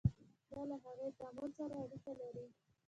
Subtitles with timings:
[0.51, 2.45] دا له هغې تعامل سره اړیکه لري.